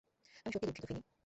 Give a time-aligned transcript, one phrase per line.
[0.45, 1.01] আমি সত্যিই দুঃখিত, ফিনি।